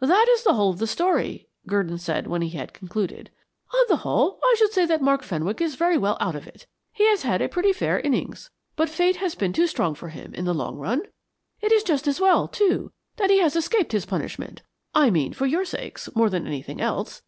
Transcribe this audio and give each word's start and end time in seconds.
"That 0.00 0.26
is 0.28 0.44
the 0.44 0.52
whole 0.52 0.68
of 0.68 0.80
the 0.80 0.86
story," 0.86 1.48
Gurdon 1.66 1.96
said 1.96 2.26
when 2.26 2.42
he 2.42 2.50
had 2.50 2.74
concluded. 2.74 3.30
"On 3.72 3.82
the 3.88 3.96
whole, 3.96 4.38
I 4.44 4.54
should 4.58 4.70
say 4.70 4.84
that 4.84 5.00
Mark 5.00 5.22
Fenwick 5.22 5.62
is 5.62 5.76
very 5.76 5.96
well 5.96 6.18
out 6.20 6.36
of 6.36 6.46
it. 6.46 6.66
He 6.92 7.08
has 7.08 7.22
had 7.22 7.40
a 7.40 7.48
pretty 7.48 7.72
fair 7.72 7.98
innings, 7.98 8.50
but 8.76 8.90
Fate 8.90 9.16
has 9.16 9.34
been 9.34 9.54
too 9.54 9.66
strong 9.66 9.94
for 9.94 10.10
him 10.10 10.34
in 10.34 10.44
the 10.44 10.52
long 10.52 10.76
run. 10.76 11.04
It 11.62 11.72
is 11.72 11.84
just 11.84 12.06
as 12.06 12.20
well, 12.20 12.48
too, 12.48 12.92
that 13.16 13.30
he 13.30 13.38
has 13.40 13.56
escaped 13.56 13.92
his 13.92 14.04
punishment 14.04 14.60
I 14.94 15.08
mean, 15.08 15.32
for 15.32 15.46
your 15.46 15.64
sakes, 15.64 16.06
more 16.14 16.28
than 16.28 16.46
anything 16.46 16.78
else. 16.82 17.22